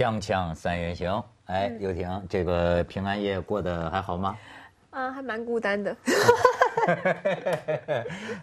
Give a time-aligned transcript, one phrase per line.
[0.00, 4.34] 锵锵三人行，哎，刘婷，这个平安夜过得还好吗？
[4.88, 5.94] 啊，还蛮孤单的。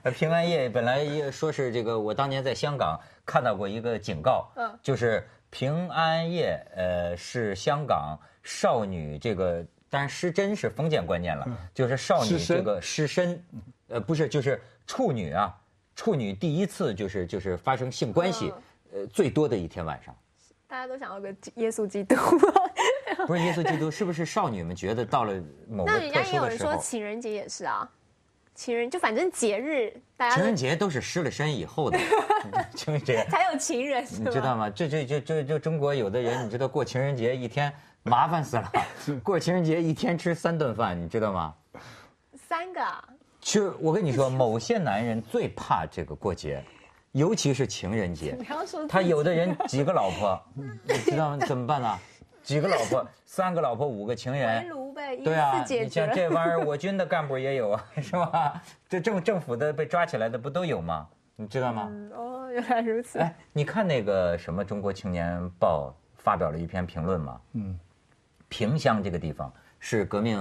[0.13, 2.95] 平安夜本来也说是这个，我当年在香港
[3.25, 13.43] 看到过一个警告，嗯就是平安夜，呃，是香港少女这个，当然失真是封建观念了，就是少女这个失身，
[13.87, 15.59] 呃，不是，就是处女啊，
[15.95, 18.53] 处女第一次就是就是发生性关系，
[18.93, 20.15] 呃，最多的一天晚上。
[20.67, 22.15] 大家都想要个耶稣基督，
[23.25, 25.33] 不是耶稣基督，是不是少女们觉得到了
[25.69, 27.89] 某个那人特家也有人说情人节也是啊，
[28.53, 31.97] 情人就反正节日大家情人节都是失了身以后的
[32.75, 34.69] 情人节，才有情人，你知道吗？
[34.69, 37.71] 这这这这这中国有的人，你知道过情人节一天
[38.03, 38.71] 麻烦死了，
[39.23, 41.55] 过情人节一天吃三顿饭，你知道吗？
[42.35, 43.07] 三个啊，
[43.39, 46.61] 其实我跟你说，某些男人最怕这个过节，
[47.17, 48.37] 尤其是情人节。
[48.87, 51.45] 他有的人几个老婆， 你知道吗？
[51.47, 51.97] 怎么办呢？
[52.43, 54.69] 几个老婆， 三个老婆，五个情围人。
[54.69, 56.09] 炉呗，一对啊，你像。
[56.13, 58.61] 这玩意儿，我军的干部也有啊，是吧？
[58.87, 61.07] 这政政府的被抓起来的不都有吗？
[61.35, 61.87] 你知道吗？
[61.89, 63.17] 嗯，哦，原来如此。
[63.19, 67.41] 哎，你看那个什么《中国青年报》发表了一篇评论嘛？
[67.53, 67.77] 嗯，
[68.47, 70.37] 萍乡这个地方是革命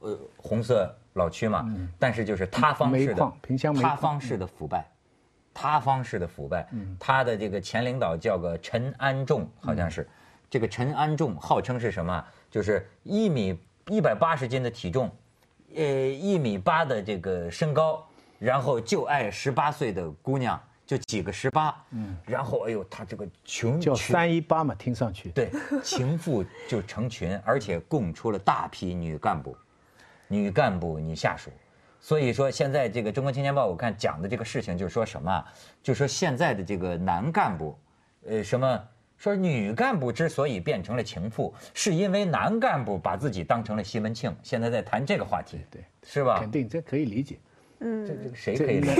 [0.00, 1.64] 呃红色老区嘛，
[1.98, 4.86] 但是就是塌方式的萍乡塌方式的腐败，
[5.56, 6.68] 塌方式的腐败。
[7.00, 10.06] 他的这个前领导叫个陈安仲，好像是。
[10.50, 12.24] 这个陈安仲号称是什么？
[12.50, 15.10] 就是一米一百八十斤的体重，
[15.74, 18.06] 呃，一米八的这个身高，
[18.38, 25.30] 然后就爱十八岁的姑娘，就几个十八，嗯，然后哎呦，他这个穷叫穷三一八嘛，听上去。
[25.30, 25.50] 对，
[25.82, 29.56] 情妇就成群，而且供出了大批女干部、
[30.28, 31.50] 女干部、女下属。
[32.06, 35.44] 所以说，现在这个《中国青年报》我看讲的这个事情，就是说什么啊？
[35.82, 37.76] 就说现在的这个男干部，
[38.28, 38.80] 呃，什么
[39.16, 44.32] 说女干部之所以变成了情妇，是因为男干部把自己当成了西门庆。
[44.40, 46.48] 现在在谈这个话题，对，是吧肯？
[46.48, 47.38] 定这可以理解。
[47.80, 48.94] 嗯这这个谁可以理解？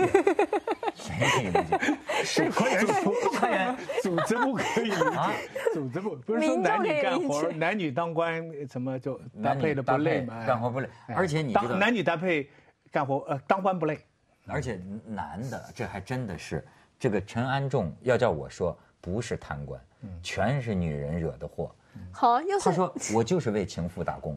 [0.97, 1.97] 谁可以理解？
[2.27, 9.23] 是官员组官员组织部可以理啊解，组织部不是说男女干活，男女当官什么就搭
[9.53, 12.51] 男配的不累嘛，干活不累，哎而且你知道当男女搭配
[12.97, 14.01] 干活呃当官不累，
[14.47, 16.67] 而且男的，这还真的是
[16.99, 21.71] 这个陈安仲，要叫我说，不是贪官，嗯全是女人惹的祸。
[22.11, 24.35] 好，又是他说我就是为情妇打工。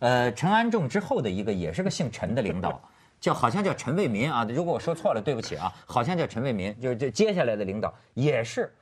[0.00, 2.82] 呃，陈安仲之后的一个也是个姓陈的领导，
[3.20, 4.44] 叫好像叫陈为民啊。
[4.50, 8.74] 如果我说错了，对不起啊，好像叫陈为民，就是这接下来的领导也是，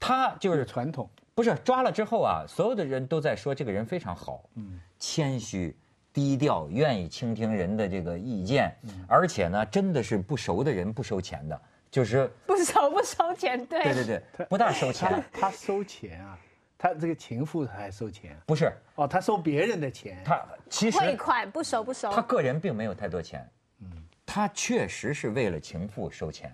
[0.00, 1.08] 他就是传统。
[1.36, 5.76] 不是抓了之后啊，所有的人都在说这个人非常好，嗯，谦虚、
[6.16, 8.74] 低调，愿意倾听人的这个意见，
[9.06, 11.60] 而且呢，真的是不熟的人不收钱的，
[11.90, 13.82] 就是不熟不收钱，对。
[13.82, 16.38] 对对对，不大收钱，他收钱啊，
[16.78, 18.32] 他这个情妇他还收钱？
[18.32, 18.72] 啊不是。
[18.94, 22.10] 哦，他收别人的钱，他其实汇款不收不收。
[22.10, 23.46] 他个人并没有太多钱，
[23.82, 23.86] 嗯。
[24.24, 26.50] 他确实是为了情妇收钱，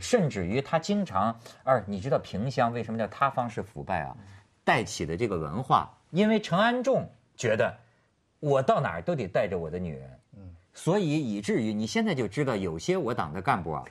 [0.00, 4.16] 甚至于他经常，二你知道萍乡为什么叫塌方式腐败啊？
[4.64, 7.72] 带起的这个文化，因为陈安仲觉得
[8.44, 13.84] 我到哪儿都得带着我的女人，嗯所以以至于你现在就知道有些我党的干部啊，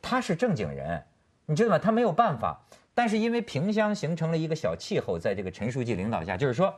[0.00, 1.02] 他是正经人，
[1.44, 1.78] 你知道吗？
[1.78, 2.58] 他没有办法，
[2.94, 6.74] 但是因为萍乡形成了一个小气候，在这个陈书记领导下，就是说，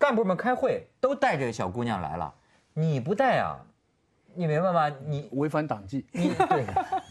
[0.00, 2.34] 干部们开会都带着小姑娘来了，
[2.74, 3.56] 你不带啊？
[4.34, 4.96] 你明白吗？
[5.06, 6.06] 你违反党纪。
[6.10, 6.64] 你对，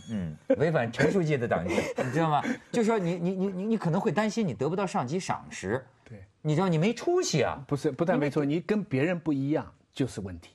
[0.09, 2.43] 嗯，违反陈书记的党纪，你知道吗？
[2.71, 7.63] 就说你你你你你可能会担心你得不到上级赏识，对，你知道你没出息啊。
[7.65, 10.53] 不是，不但没错，你跟别人不一样就是问题。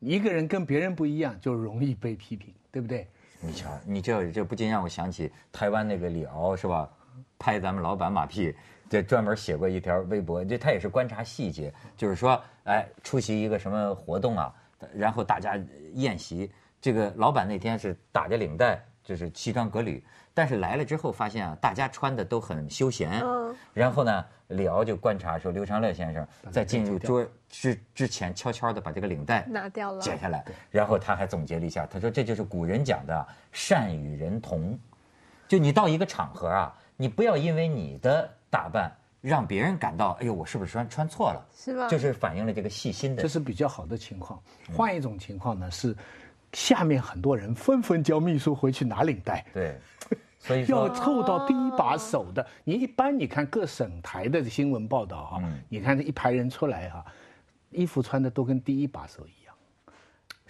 [0.00, 3.06] 一个人跟别人不一样，就容易被批评，对不对？
[3.40, 6.90] 你瞧，你这这不禁让我想起台湾那个李敖是吧？
[7.38, 8.52] 拍咱们老板马屁，
[8.90, 14.52] 这专门写过一条微博，这他也是观察细节，就是说，哎，出席一个什么活动啊，
[14.92, 15.56] 然后大家
[15.92, 16.50] 宴席，
[16.80, 20.02] 这个老板那天是打着领带，就是西装革履，
[20.34, 30.00] 但是来了之后发现啊，大家穿的都很休闲，嗯然后呢，李敖就观察说，刘长乐先生在进入桌之之前，悄悄的把这个领带拿掉了。
[30.00, 34.76] 解下来，然后他还总结了一下，他说这就是古人讲的善与人同，
[35.46, 41.46] 就你到一个场合啊，你不要因为你的打扮让别人感到，哎呦，我是不是穿穿错了？
[41.56, 41.88] 是吧？
[41.88, 43.28] 就是反映了这个细心的这。
[43.28, 44.40] 是比较好的情况。
[44.76, 45.96] 换一种情况呢，是
[46.54, 49.78] 下面很多人纷纷叫秘书回去拿领带，对，
[50.38, 52.46] 所以 要凑到第一把手的。
[52.62, 57.04] 你一般你看各省台的新闻报道哈、嗯你看这一排人出来哈、
[57.70, 59.54] 衣服穿的都跟第一把手一样。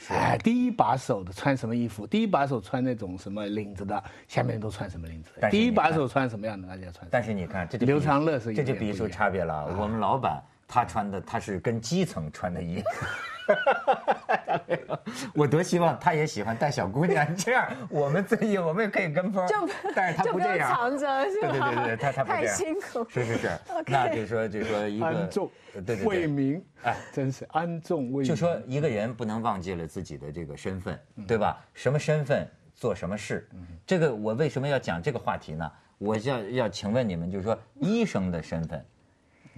[0.08, 2.06] 哎，第一把手的穿什么衣服？
[2.06, 5.30] 第一把手穿那种什么领子的，下面都穿什么领子？
[5.50, 7.06] 第一把手穿什么样的，大家穿。
[7.10, 9.74] 但是你看，这就刘长乐是这就比出点不一样差别了。
[9.78, 13.06] 我们老板他穿的他是跟基层穿的衣服。
[15.34, 19.46] 我多希望他也喜欢带小姑娘，这样我们最近我们也可以跟风。
[19.46, 19.54] 就
[19.94, 20.72] 但是他不这样。
[20.72, 21.70] 藏着，是对吧？
[21.70, 22.54] 对对对，他他不这太样。
[22.54, 23.06] 辛苦。
[23.08, 23.50] 是是是
[23.86, 28.24] 那就说就说一个安众对对对为民，哎哎，真是安众为民。
[28.24, 31.58] 就说一个人不能忘记了自己的这个身份，对吧？
[31.74, 33.48] 什么身份做什么事？
[33.86, 35.70] 这个我为什么要讲这个话题呢？
[35.98, 38.84] 我要要请问你们，就是说医生的身份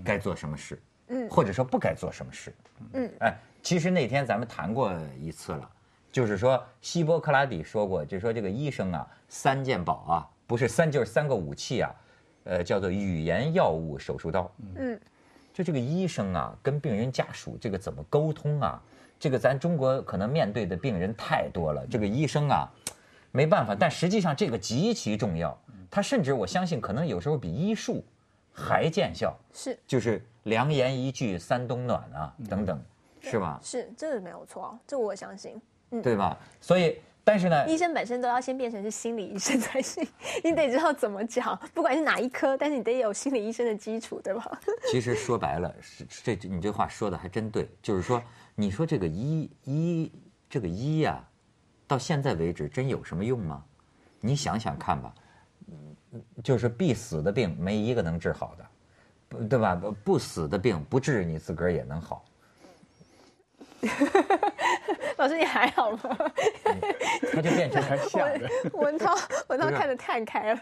[0.05, 0.81] 该做什么事？
[1.09, 2.55] 嗯，或者说不该做什么事？
[2.93, 3.35] 嗯，哎，
[3.67, 5.69] 其实那天咱们谈过一次了，
[6.13, 10.15] 就是说希波克拉底说过，就说这个医生啊，三件宝啊，
[10.47, 11.93] 不是三就是三个武器啊，
[12.45, 14.49] 呃，叫做语言、药物、手术刀。
[14.77, 14.97] 嗯，
[15.53, 18.81] 就这个医生啊，跟病人家属这个怎么沟通啊？
[19.19, 22.71] 这个咱中国可能面对的病人太多了，这个医生啊，
[23.33, 23.75] 没办法。
[23.75, 25.61] 但实际上这个极其重要，
[25.91, 28.05] 他甚至我相信可能有时候比医术
[28.53, 29.37] 还见效。
[29.53, 32.81] 是就是良言一句三冬暖啊，等等，
[33.31, 33.61] 是吧？
[33.63, 35.61] 是，这个没有错，这我相信。
[36.03, 36.37] 对吧？
[36.61, 40.07] 所以，但是呢，医生本身都要先变成是心理医生才行，
[40.43, 44.61] 你得知道怎么讲，不管是哪一科，但是你得有心理医生的基础，对吧？
[44.91, 45.75] 其实说白了，
[46.25, 48.21] 这你这话说的还真对，就是说，
[48.55, 50.13] 你说这个医医
[50.51, 51.25] 这个医呀、
[51.87, 53.65] 到现在为止真有什么用吗？
[54.21, 55.15] 你想想看吧，
[55.69, 55.97] 嗯
[56.43, 59.77] 就是必死的病没一个能治好的，对吧？
[59.77, 62.25] 不不死的病不治你自个儿也能好。
[65.17, 66.19] 老师你还好吗？
[67.33, 68.51] 他就变成还吓人。
[68.73, 69.15] 文涛，
[69.49, 70.61] 文涛看得太开了。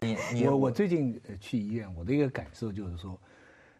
[0.00, 3.18] 你你我我最近呃去医院，我的一个感受就是说，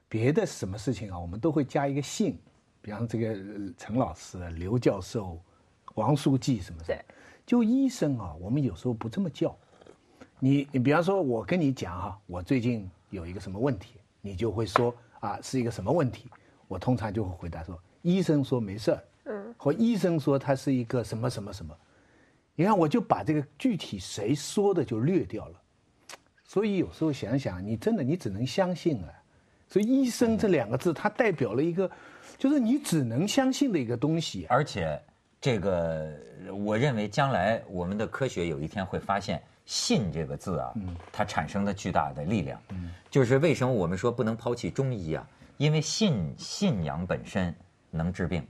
[0.08, 2.38] 别的什么事情啊，我们都会加一个姓，
[2.80, 5.38] 比方这个呃陈老师、刘教授、
[5.94, 6.86] 王书记什么的。
[6.86, 7.04] 对。
[7.46, 9.54] 就医生啊，我们有时候不这么叫。
[10.40, 16.28] 你你比方说，我跟你讲哈、我最近有一个什么问题，你就会说啊是一个什么问题，
[16.68, 21.74] 我通常就会回答说，医生说没事儿，嗯，或医生说他是一个什么什么什么，
[22.54, 25.60] 你看我就把这个具体谁说的就略掉了。
[26.44, 29.08] 所以有时候想想，你真的你只能相信啊。
[29.66, 31.90] 所以医生这两个字，它代表了一个，
[32.36, 34.46] 就是你只能相信的一个东西。
[34.50, 35.00] 而且，
[35.40, 36.12] 这个
[36.52, 40.74] 我认为将来我们的科学有一天会发现“信”这个字啊，
[41.10, 42.60] 它产生的巨大的力量。
[43.10, 45.26] 就是为什么我们说不能抛弃中医啊？
[45.56, 47.52] 因为信信仰本身
[47.96, 48.46] 能治病。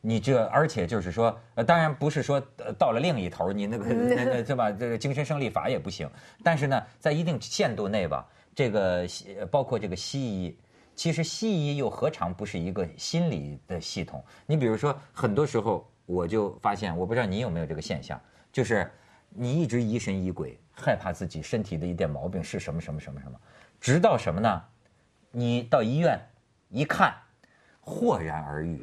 [0.00, 4.70] 你这，而且就是说，呃，当然不是说呃到了另一头，你那个 那那对吧？
[4.70, 6.08] 这个精神胜利法也不行。
[6.44, 8.24] 但是呢，在一定限度内吧，
[8.54, 9.06] 这个
[9.50, 10.56] 包括这个西医，
[10.94, 14.24] 其实西医又何尝不是一个心理的系统？
[14.46, 18.18] 你比如说，很多时候我就发现，我不知道你有没有这个现象，
[18.52, 18.88] 就是
[19.30, 23.38] 你一直疑神疑鬼，害怕自己身体的一点毛病是什么什么什么什么，
[23.80, 24.62] 直到什么呢？
[25.32, 26.18] 你到医院
[26.68, 27.12] 一看，
[27.88, 28.78] 豁然而愈。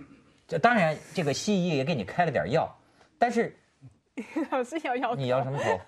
[0.48, 2.75] 这当然，这个西医也给你开了点药，
[3.19, 3.56] 但是
[4.52, 5.80] 老是摇摇头，你摇什么头？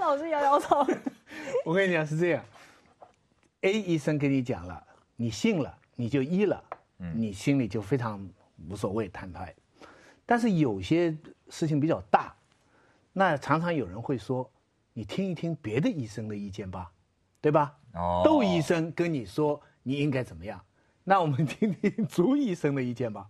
[0.00, 0.86] 老是摇摇头。
[1.64, 2.44] 我跟你讲是这样
[3.60, 4.82] ，A 医生跟你讲了，
[5.16, 6.62] 你信了，你就医了，
[7.14, 8.26] 你心里就非常
[8.68, 9.54] 无所谓坦白。
[10.24, 11.16] 但是有些
[11.48, 12.34] 事情比较大，
[13.12, 14.50] 那常常有人会说，
[14.92, 16.90] 你听一听别的医生的意见吧，
[17.40, 17.74] 对吧？
[17.94, 20.62] 哦窦医生跟你说你应该怎么样，
[21.08, 23.26] 那我们听听 朱医生的意见吧。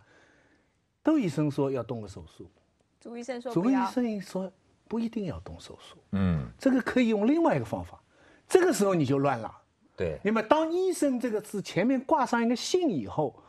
[1.01, 2.51] 窦医生说要动个手术，
[2.99, 4.53] 朱医生说朱医不要，生说
[4.89, 8.03] 不一定要动手术，嗯，这个可以用另外一个方法。
[8.49, 9.57] 这个时候你就乱了。
[9.97, 13.41] 对，那么当医生这个字前面挂上一个姓以后，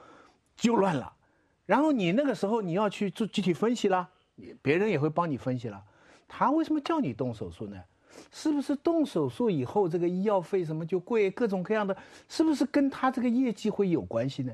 [0.55, 1.11] 就乱了。
[1.65, 5.83] 然后你那个时候你要去做具体分析了，你别人也会帮你分析了。
[6.27, 7.81] 他为什么叫你动手术呢？
[8.31, 11.95] 是不是动手术以后这个医药费什么就贵，各种各样的，
[12.27, 14.53] 是不是跟他这个业绩会有关系呢？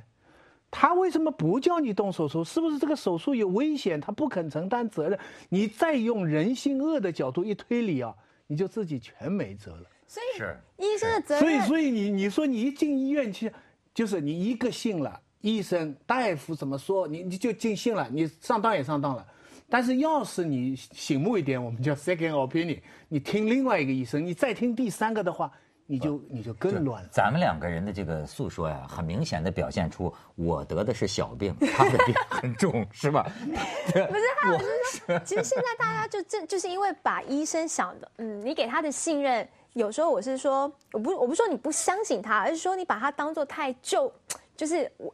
[0.72, 2.44] 他为什么不叫你动手术？
[2.44, 4.02] 是不是这个手术有危险？
[4.02, 5.18] 他不肯承担责任？
[5.48, 8.14] 你再用人性恶的角度一推理啊，
[8.46, 9.84] 你就自己全没辙了。
[10.08, 13.52] 所以是医生的责任所以，所以你你说你一进医院去，
[13.94, 19.26] 就是你一个信了，医生大夫怎么说，你你就尽信了，你上当也上当了。
[19.69, 25.51] 但是要是你醒目一点，我们叫 second opinion，你听另外一个医生，你再听第三个的话，
[25.88, 27.10] 你就你就更乱了。
[27.12, 33.25] 咱们两个人的这个诉说呀，很明显的表现出我得的是小病， 他的病很重，是吧？
[33.41, 34.72] 不是，还有就是
[35.05, 44.12] 说， 其实现在大家就正就是因为把医生想的，嗯，你给他的信任，有时候我是说，我不我不是说你不相信他，而是说你把他当做太旧，
[44.55, 45.13] 就是我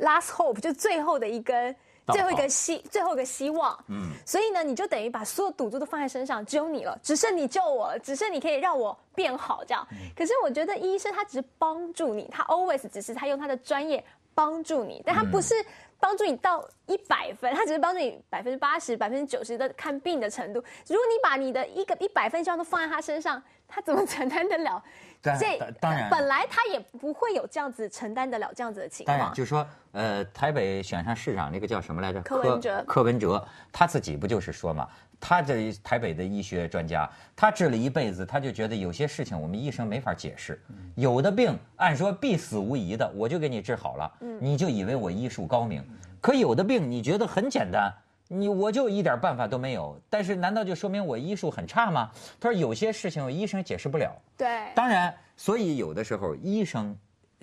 [0.00, 1.74] last hope，就最后的一根
[2.12, 3.78] 最后一个希最后一个希望。
[3.88, 9.86] 嗯，所以呢，你就等于把所有赌注都放在身上，只有你了，只剩你救我了，只剩你可以让我变好这样。
[10.16, 15.54] 可是我觉得医生他只是帮助你，他 always 只是他用他的专业帮助你，但他不是
[16.00, 20.62] 帮助你到一百分，他只是帮助你百分之八十、百分之九十的看病的程度。
[20.86, 24.82] 如果你把你的一个一百分希望都放在他身上，他怎么承担得了？
[25.20, 29.18] 这当然，本来他也不会有这样子承担得了这样子的情况。
[29.18, 32.20] 当然，就是说，呃，台北选上市长那个叫什么来着？
[32.22, 32.84] 柯文哲。
[32.86, 40.62] 柯文哲他自己不就是说嘛，他这台北的医学专家，他治了一辈子，他就觉得有些事情我们医生没法解释。
[40.94, 45.84] 有的病按说必死无疑的，我就给你治好了，你就以为我医术高明。
[46.20, 47.92] 可有的病你觉得很简单。
[48.28, 52.10] 你我就一点办法都没有，但是难道就说明我医术很差吗？
[52.38, 54.14] 他说有些事情医生解释不了。
[54.36, 56.94] 对，当然，所以有的时候医生，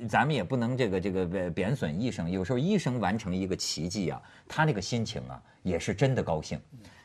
[0.07, 2.29] 咱们也不能这个这个贬贬损医生。
[2.29, 6.61] 有时候医生完成一个奇迹啊，他那个心情啊也是真的高兴。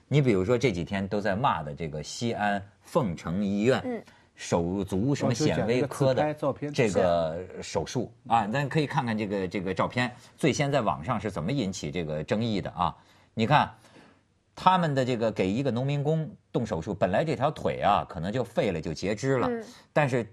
[0.08, 6.34] 你比如说这几天都在骂的这个西安凤城医院手足什么显微科的
[6.74, 12.94] 这个手术啊，咱可以看看这个这个照片，最先在网上是怎么引起这个争议的啊？
[13.34, 13.72] 你看，
[14.54, 19.48] 他们的这个给一个农民工动手术，本来这条腿啊可能就废了，就截肢了，
[19.92, 20.26] 但是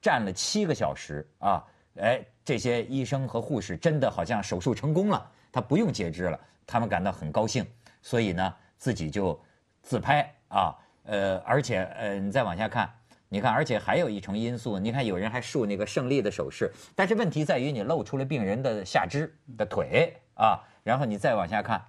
[0.00, 1.62] 站了七个小时啊，
[2.00, 7.64] 哎，这些医生和护士真的好像手术成功了，他不用截肢了，他们感到很高兴，
[8.02, 9.38] 所以呢自己就
[9.82, 12.90] 自拍啊，呃，而且呃，你再往下看，
[13.28, 21.80] 你看，而且还有一重因素，你看有人还竖那个胜利的手势，但是问题在于你露出了病人的下肢的腿啊，然后你再往下看。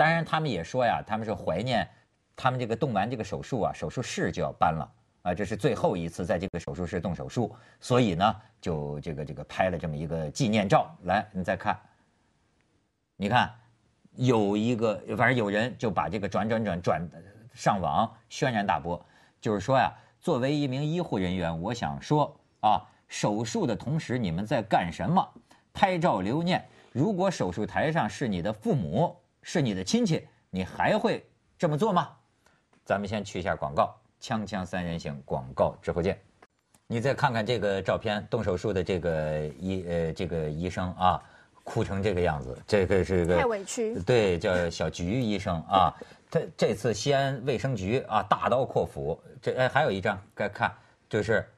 [0.00, 1.86] 当然，他们也说呀，他们是怀念
[2.34, 4.90] 他们这个动完这个手术啊，手术室就要搬了
[5.20, 10.90] 啊，这是最后一次在这个手术室动手术，所以呢，就这个这个拍了这么一个纪念照。
[11.02, 11.78] 来，你再看，
[13.14, 13.52] 你看
[14.14, 17.10] 有一个，反正有人就把这个转转转转
[17.52, 18.98] 上网轩然大波，
[19.38, 25.28] 就是说呀，作为一名医护人员，我想说啊，手术的同时你们在干什么？
[25.74, 26.64] 拍照留念。
[26.90, 29.14] 如果手术台上是你的父母。
[29.42, 31.24] 是你的亲戚，你还会
[31.58, 32.10] 这么做吗？
[32.84, 36.20] 咱们先去一下广告，锵锵三人行广告之后见。
[36.86, 41.22] 你再看看这个照片，动手术的这个医呃这个医生啊，
[41.62, 43.98] 哭成这个样子，这个是个太委屈。
[44.00, 45.94] 对，叫小菊医生啊，
[46.28, 50.72] 他这次西安卫生局啊大刀阔斧，这哎还有一张该看，
[51.08, 51.48] 就是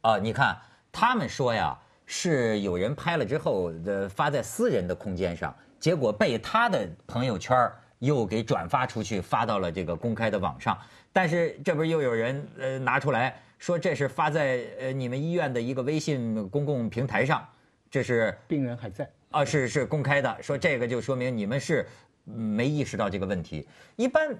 [0.00, 0.58] 啊，你看
[0.90, 5.54] 他们说呀，是有人拍了之后呃发在私人的空间上。
[5.80, 7.68] 结果被他的朋友圈
[7.98, 10.78] 又给转发出去，发到了这个公开的网上。
[11.12, 17.44] 但是这不是又有人呃拿出来说这是发在呃你们医院的一个微信公共平台上，
[17.90, 21.84] 这是 病人还在啊，是是公开的，说这个就说明你们是
[22.24, 23.66] 没意识到这个问题。
[23.96, 24.36] 一般。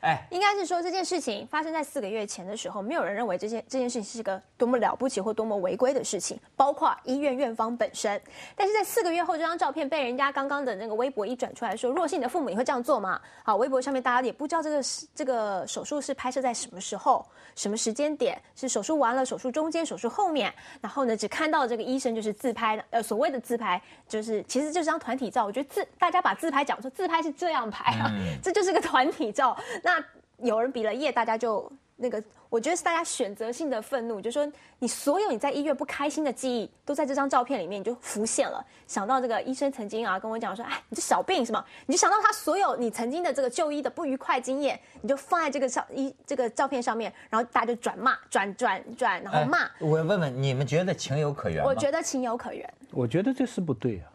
[0.00, 8.20] 哎，应该是说这件事情发生在四个月前的时候，没有人认为这件这件事情是个多么了不起或多么违规的事情，包括医院院方本身。
[8.56, 13.20] 但是在四个月后，这张照片被人家刚刚的那个微博一转出来说，如果是你的父母，你会这样做吗？
[13.44, 14.82] 好，微博上面大家也不知道这个
[15.14, 20.52] 这个手术是拍摄在什么时候、什么时间点，是手术完了、手术中间、手术后面。
[20.80, 25.44] 然后呢，只看到这个医生就是自拍的，呃，所谓的自拍就是其实就是张团体照。
[25.44, 28.10] 我觉得自大家把自拍讲说自拍是这样拍啊，
[28.42, 29.54] 这就是个团体照。
[29.82, 30.04] 那那
[30.46, 38.64] 有人比了耶，大家就那个，我觉得是大家选择性的愤怒，就说你所有你在医院不开心的记忆，都在这张照片里面，你就浮现了。
[38.86, 49.68] 想到这个医生曾经啊跟我讲说，哎，你这小病什么，你就想到他所有你曾经的这个就医的不愉快经验，你就放在这个照一这个照片上面，然后大家就转骂，转转转，然后骂。
[49.80, 51.64] 我问问你们，觉得情有可原吗？
[51.66, 52.74] 我觉得情有可原。
[52.92, 54.08] 我觉得这是不对啊，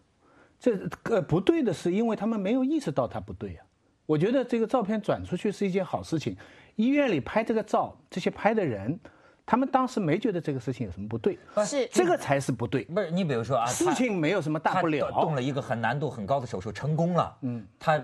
[0.60, 0.72] 这
[1.04, 3.66] 呃不对的是，因为他们没有意识到他不对啊。
[4.06, 6.36] 我觉得这个照片转出去是一件好事情。
[6.76, 9.00] 医院里拍这个照，这些拍的人，
[9.46, 12.84] 他们当时没觉得这个事情有什么不对，是这个才是不对。
[12.84, 18.04] 不是你比如说啊，事情没有什么大不了，动了一个很难度很高的手术成功了，嗯，他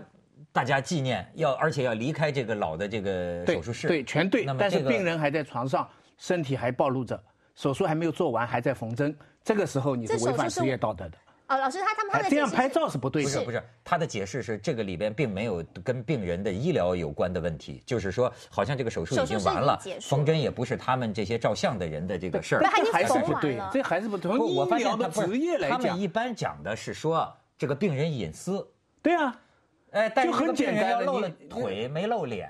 [0.53, 4.45] 大家纪念要，而且要离开这个老的这个手术室，对，全对。
[4.57, 7.21] 但是病人还在床上，身体还暴露着，
[7.55, 11.17] 手术还没有做完，还在缝针，这个时候你是违反职业道德的。
[11.51, 13.29] 哦，老师，他他们这样拍照是不对的。
[13.29, 22.61] 不是不是，他的解释是这个里边并没有跟病人的医疗有关的问题，就是说好像这个手术已经完了，缝针也不是他们这些照相的人的这个事儿。
[22.61, 24.47] 这还是不对，这还是不同。
[24.47, 28.65] 医疗的职业来讲，他们一般讲的是说这个病人隐私。
[29.01, 29.37] 对啊，
[29.91, 32.47] 哎，就很简单，露了腿没露脸。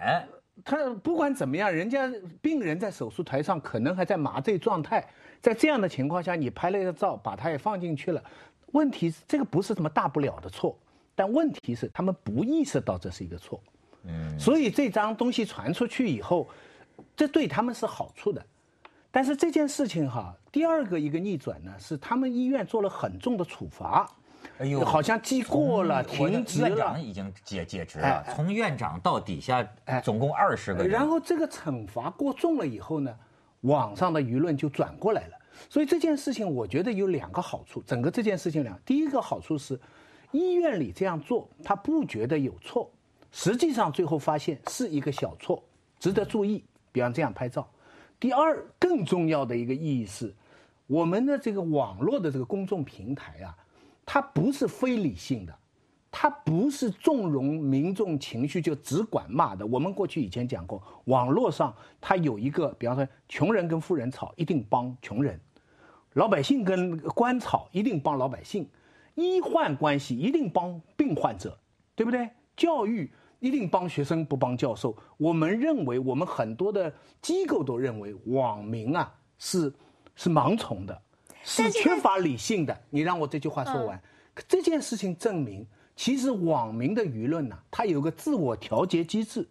[0.64, 2.08] 他不管怎么样，人家
[2.40, 5.04] 病人在手术台上可能还在麻醉状态，
[5.42, 8.22] 在这样的情况下，你拍了一个照，把他也放进去了。
[8.72, 10.78] 问题是这个不是什么大不了的错，
[11.16, 13.62] 但问题是他们不意识到这是一个错。
[14.04, 16.50] 嗯，所以这张东西传出去以后，
[17.16, 18.44] 这对他们是好处的。
[19.12, 24.10] 但是这件事情哈，第二个一个逆转呢，是他们医院做了很重的处罚。
[24.58, 26.70] 哎呦，好像记过了，停职了。
[26.70, 29.68] 院长已经解解职了，从院长到底下，
[30.04, 30.90] 总共二十个人。
[30.90, 33.14] 然后这个惩罚过重了以后呢，
[33.62, 35.38] 网上的舆论就转过来了。
[35.70, 37.82] 所以这件事情，我觉得有两个好处。
[37.86, 39.80] 整个这件事情两，第一个好处是，
[40.32, 42.92] 医院里这样做，他不觉得有错。
[43.32, 45.64] 实际上最后发现是一个小错，
[46.00, 46.64] 值得注意。
[46.92, 47.70] 比方这样拍照。
[48.20, 50.34] 第二，更重要的一个意义是，
[50.88, 53.56] 我们的这个网络的这个公众平台啊。
[54.04, 55.58] 它不是非理性的，
[56.12, 59.66] 它不是纵容民众情绪就只管骂的。
[59.66, 65.34] 我们过去以前讲过，网络上它有一个，比方说穷人跟富人吵，一定帮穷人；
[66.14, 68.66] 老百姓跟官吵，一定帮老百姓；
[69.16, 71.58] 医患关系一定帮病患者，
[71.96, 72.30] 对不对？
[72.58, 74.96] 教育一定帮学生，不帮教授。
[75.18, 79.74] 我们认为，我们很多的机构都认为，网民啊是
[80.16, 81.02] 是盲从的。
[81.44, 82.82] 是缺乏理性的。
[82.92, 84.00] 你让我这句话说完，
[84.36, 85.66] 可这件事情证明，
[86.02, 89.48] 其实网民的舆论呢，它有个自我调节机制。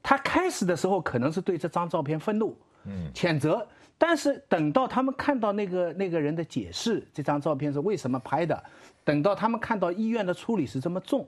[0.00, 3.66] 他开始的时候可能是对这张照片愤怒，嗯，谴责，
[3.98, 8.62] 但是等到他们看到那个那个人的解释，这张照片是为什么拍的，
[9.02, 11.26] 等到他们看到医院的处理是这么重。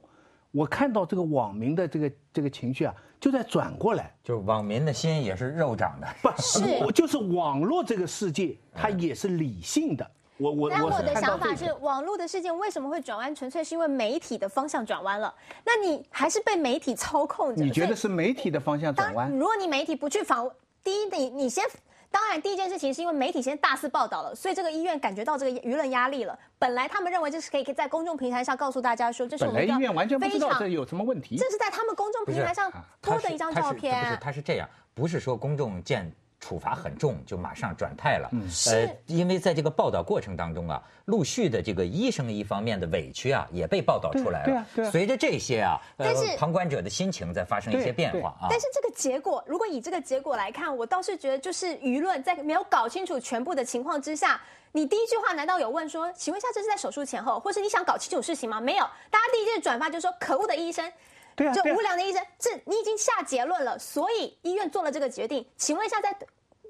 [0.53, 10.09] 我看到这个网民的这个这个情绪啊，就在转过来，就网民的心也是肉长的，不是，就是网络这个世界，它也是理性的。
[10.39, 15.35] 我我我的想法是，网络的事件为什么会转弯，纯粹是因为媒体的方向转弯了。
[15.65, 17.63] 那你还是被媒体操控着。
[17.63, 19.31] 你觉得是媒体的方向转弯？
[19.31, 20.51] 如果你媒体不去访，
[20.85, 21.65] 第一，你你先。
[22.09, 26.39] 当然，第一件事情是因为媒体先大肆报道了，所以这个医院感觉到这个舆论压力了。
[26.59, 31.37] 本来他们认为这是可以在公众平台上告诉大家说，这是我们医院完全不知道这有什么问题。
[31.37, 32.73] 这是在他们公众平台上
[33.03, 34.03] 播的一张照片。
[34.03, 36.11] 不是，他是这样，不是说公众见。
[36.47, 38.29] 处罚很重，就马上转态了。
[38.31, 44.45] 嗯，呃，因为在这个报道过程当中啊，陆续的这个医生一方面的委屈啊，也被报道出来了。
[44.45, 44.91] 对啊，对啊。
[44.93, 48.47] 随着这些啊，呃，旁观者的心情在发生一些变化啊。
[48.49, 58.61] 但是这个结果，如果以这个结果来看，我倒是觉得，就是舆论在没有搞清楚全部的情况之下，你第一句话难道有问说，请问一下，这是在手术前后，或是你想搞清楚事情吗？
[58.61, 60.93] 没有，大家第一件转发就是说，可恶的医生，
[61.35, 65.45] 对啊，就无良的医生，这你已经下结论了，所以医院做了这个决定。
[65.57, 66.17] 请问一下，在。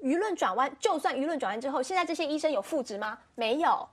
[0.03, 3.17] 舆论转弯，就算舆论转弯之后，现在这些医生有复职吗？
[3.35, 3.87] 没有，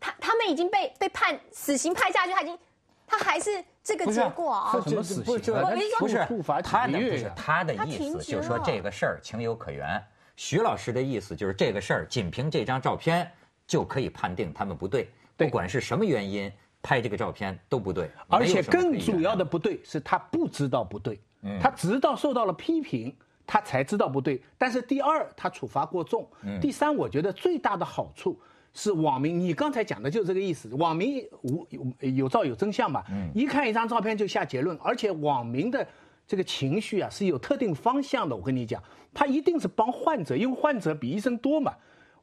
[0.00, 2.58] 他他们已经被被判死刑判下去，他已经，
[3.06, 4.72] 他还是这个结果啊？
[4.86, 5.24] 什么死刑？
[5.24, 10.02] 不是他的不是他的意思，就是说这个事儿情有可原。
[10.36, 13.30] 徐老师的意思就是这个事儿，仅凭这张照片
[13.66, 16.52] 就可以判定他们不对，不管是什么原因
[16.82, 18.10] 拍这个照片都不对。
[18.28, 21.20] 而且更主要的不对是他不知道不对，
[21.60, 23.16] 他直到受到了批评。
[23.46, 26.26] 他才知道不对，但是第二，他处罚过重。
[26.60, 28.38] 第三，我觉得最大的好处
[28.72, 30.74] 是网民，你刚才讲的就是这个意思。
[30.74, 33.04] 网民无有有照有真相嘛？
[33.34, 35.86] 一看一张照片就下结论，而且网民的
[36.26, 38.34] 这个情绪啊是有特定方向的。
[38.34, 41.74] 我跟你讲，他一定是帮患者，因为患者比医生多嘛。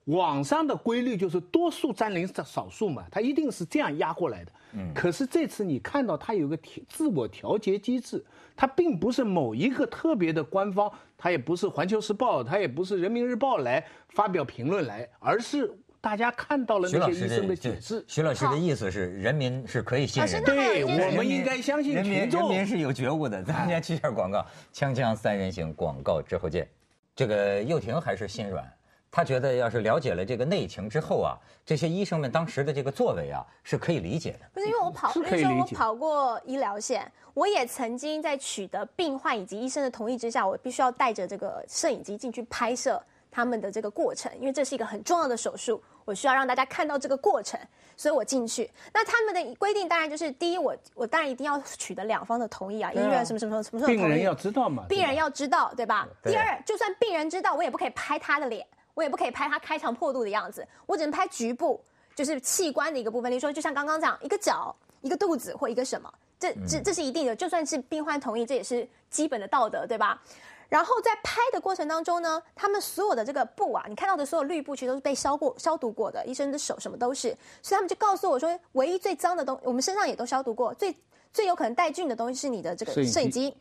[0.05, 4.51] 网上的规律就是多数占领少少数嘛，它一定是这样压过来的。
[4.73, 8.23] 嗯，可是这次你看到它有个调自我调节机制，
[8.55, 18.03] 它并不是某一个特别的官方，它也不是环球时报，它也不是人民日报来发表评论来，而是大家看到了那些医生的解释。
[18.07, 23.43] 徐老师的意思是，人民是可以信任，对我们应该相信群众，人民是有觉悟的。
[23.43, 26.67] 咱们先去下广告，锵锵三人行广告之后见。
[27.13, 28.65] 这个又廷还是心软。
[29.11, 34.39] 他觉得，要是了解了这个内情之后啊，这些医生们当时的这个作为啊，是可以理解的。
[34.53, 47.59] 不是因为我跑，那时候我跑过医疗线，我也曾经在取得病患以及医生的同意之下，我必须要带着这个摄影机进去拍摄他们的这个过程，因为这是一个很重要的手术，我需要让大家看到这个过程，
[47.97, 48.71] 所以我进去。
[48.93, 56.07] 那他们的规定当然就是，第一，我我当然一定要取得两方的同意啊，医院什么什么什么什么病人要知道嘛，病人要知道，对吧？
[56.23, 58.65] 第二，就算病人知道，我也不可以拍他的脸。
[59.01, 61.81] 我也不可以拍他开肠破肚的样子，我只能拍局部，
[62.15, 63.31] 就是器官的一个部分。
[63.31, 67.35] 例如说，就像刚刚这样，一个脚、一个肚子或一个什么，这这这是一定的。
[67.35, 70.21] 就算是病患同意，这也是基本的道德，对吧？
[70.69, 76.23] 然后在拍的过程当中呢，他们所有的这个布啊，你看到的所有绿布，其实都是被消过、消毒过的。
[76.27, 80.95] 医生的手什么都是，所以他们就告诉我说，唯一最脏的东，我们身上也都消毒过，最
[81.33, 83.57] 最有可能带菌的东西是你的这个摄影机。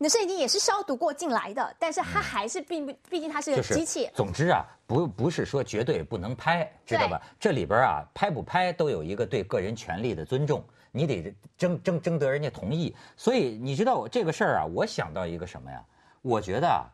[0.00, 4.08] 你的摄影机也是消毒过进来的，但是它还是并不，毕竟它是个机器。
[4.14, 7.20] 总之啊，不不是说绝对不能拍，知道吧？
[7.40, 10.62] 这里边啊，拍不拍都有一个对个人权利的尊重。
[10.92, 12.94] 你得征征征得人家同意。
[13.16, 15.84] 所以你知道这个事儿啊，我想到一个什么呀？
[16.22, 16.90] 我觉得，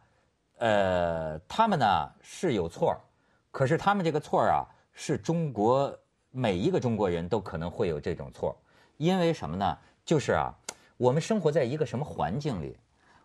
[0.59, 2.99] 呃，他们呢是有错
[3.51, 4.65] 可是他们这个错啊，
[4.95, 5.95] 是中国
[6.31, 8.57] 每一个中国人都可能会有这种错
[8.97, 9.79] 因为什么呢？
[10.07, 10.55] 就是啊，
[10.97, 12.75] 我们生活在一个什么环境里？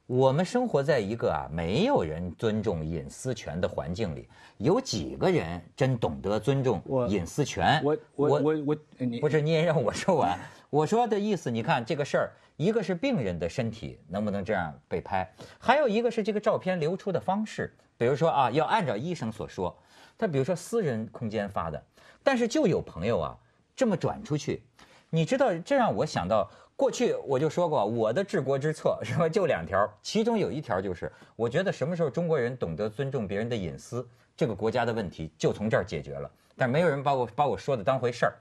[0.10, 7.80] 我们生活在一个啊没有人尊重隐私权的环境里，有几个人真懂得尊重隐私权？
[7.84, 10.36] 我我我我，你不是你也让我说完？
[10.72, 19.78] 我说的意思，你看这个事儿，一个是病人的身体能不能这样被拍，还有一个是这个照片流出的方式，比如说啊，要按照医生所说，
[20.18, 21.80] 他比如说私人空间发的，
[22.24, 23.38] 但是就有朋友啊
[23.76, 24.64] 这么转出去，
[25.12, 26.50] 你知道，这让我想到。
[26.80, 29.28] 过去我就说过，我的治国之策是吧？
[29.28, 36.32] 就两条，其中有一条就是，我觉得什么时候中国人懂得尊重别人的隐私，这个国家的问题就从这儿解决了。
[36.56, 38.34] 但没有人把我把我说的当回事儿。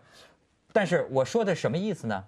[0.72, 2.24] 但是我说的什么意思呢？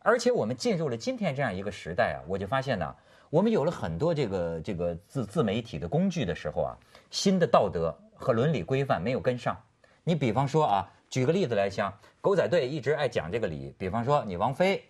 [0.00, 2.94] 而且我们进入了今天这样一个时代啊，我就发现呢，
[3.30, 6.76] 我们有了很多这个这个自自媒体的工具的时候啊，
[7.10, 9.58] 新的道德和伦理规范没有跟上。
[10.02, 14.84] 你比方说啊，举个例子来讲，狗仔队一直爱讲这个理，比方说你王菲。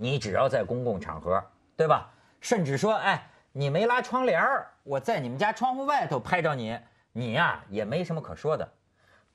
[0.00, 1.44] 你只要在公共场合，
[1.76, 2.08] 对吧？
[2.40, 6.78] 甚至说，哎，你没拉窗帘儿，我在你们家窗户外头拍着你，
[7.10, 8.68] 你呀也没什么可说的。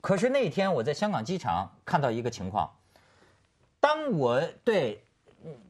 [0.00, 2.74] 可是那天我在香港机场看到一个情况，
[3.78, 5.04] 当我对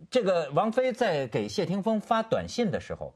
[0.08, 3.12] 这个王菲在给谢霆锋发短信的时候，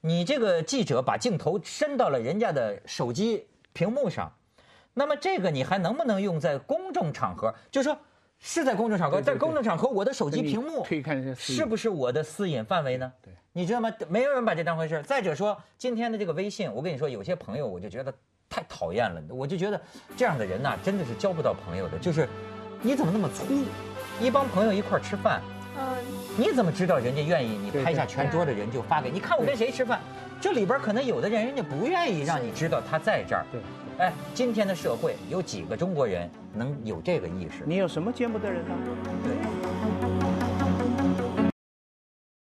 [0.00, 4.32] 你这个记者把镜头伸到了人家的手机屏幕上，
[4.94, 7.52] 那么这个你还能不能用在公众场合？
[7.72, 7.98] 就说。
[8.40, 10.86] 是在公众场合，在公众场合，我的手机屏幕
[11.36, 13.12] 是不是我的私隐范围呢？
[13.20, 13.92] 对，你知道吗？
[14.08, 18.14] 没有人把这当回事再者说，今天的这个微信，我跟你说，有些朋友我就觉得
[18.48, 19.80] 太讨厌了，我就觉得
[20.16, 21.98] 这样的人呐，真的是交不到朋友的。
[21.98, 22.28] 就是
[22.80, 23.44] 你怎么那么粗？
[24.20, 25.42] 一帮朋友一块吃饭，
[25.76, 25.96] 嗯，
[26.36, 30.00] 你怎么知道人家愿意你拍下全桌的人就发给你看我跟谁吃饭？
[30.40, 33.44] 这里边可能有的人人家不愿意让你知道他在这儿。
[33.50, 33.60] 对。
[33.98, 37.64] 哎，今天的社会有几个中国人能有这个意识？
[37.66, 38.70] 你有什么见不得人呢？
[39.24, 39.97] 对。